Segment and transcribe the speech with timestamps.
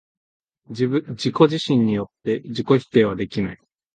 [0.73, 0.87] 自
[1.21, 3.59] 己自身によって自己否定はできない。